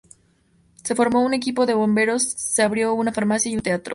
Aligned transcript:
Se 0.83 0.95
formó 0.95 1.21
un 1.23 1.35
equipo 1.35 1.67
de 1.67 1.75
bomberos, 1.75 2.23
se 2.23 2.63
abrió 2.63 2.95
una 2.95 3.13
farmacia 3.13 3.51
y 3.51 3.55
un 3.57 3.61
teatro. 3.61 3.89